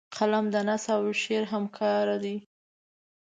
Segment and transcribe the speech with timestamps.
[0.17, 2.35] قلم د نثر او شعر همکار دی